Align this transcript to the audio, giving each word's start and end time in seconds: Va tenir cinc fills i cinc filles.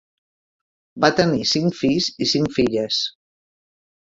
Va 1.05 1.11
tenir 1.19 1.43
cinc 1.49 1.77
fills 1.83 2.09
i 2.27 2.29
cinc 2.33 2.51
filles. 2.57 3.05